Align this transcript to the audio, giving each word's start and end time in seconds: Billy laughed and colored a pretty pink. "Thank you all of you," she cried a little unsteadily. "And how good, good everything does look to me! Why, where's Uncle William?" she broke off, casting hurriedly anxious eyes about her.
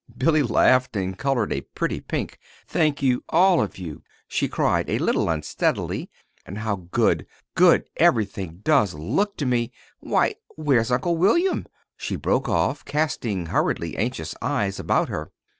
Billy 0.17 0.41
laughed 0.41 0.95
and 0.95 1.15
colored 1.15 1.53
a 1.53 1.61
pretty 1.61 1.99
pink. 2.01 2.39
"Thank 2.65 3.03
you 3.03 3.23
all 3.29 3.61
of 3.61 3.77
you," 3.77 4.01
she 4.27 4.47
cried 4.47 4.89
a 4.89 4.97
little 4.97 5.29
unsteadily. 5.29 6.09
"And 6.43 6.57
how 6.57 6.87
good, 6.89 7.27
good 7.53 7.85
everything 7.97 8.61
does 8.63 8.95
look 8.95 9.37
to 9.37 9.45
me! 9.45 9.71
Why, 9.99 10.33
where's 10.55 10.91
Uncle 10.91 11.17
William?" 11.17 11.67
she 11.97 12.15
broke 12.15 12.49
off, 12.49 12.83
casting 12.83 13.45
hurriedly 13.45 13.95
anxious 13.95 14.33
eyes 14.41 14.79
about 14.79 15.09
her. 15.09 15.31